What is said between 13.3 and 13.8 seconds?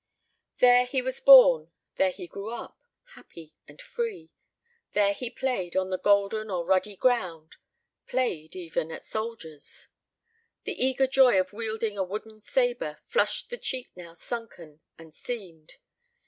the